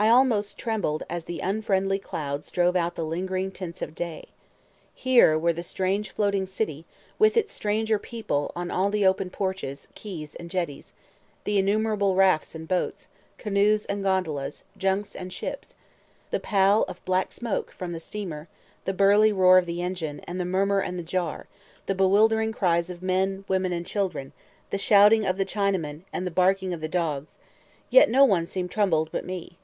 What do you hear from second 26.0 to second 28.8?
and the barking of the dogs, yet no one seemed